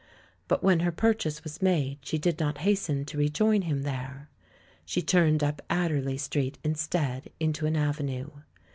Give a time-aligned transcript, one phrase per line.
[0.47, 4.29] But when her purchase was made, she, did not hasten to rejoin him there.
[4.83, 8.31] She turned up Adderley Street, instead, into an avenue.